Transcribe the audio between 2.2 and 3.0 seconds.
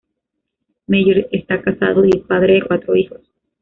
padre de cuatro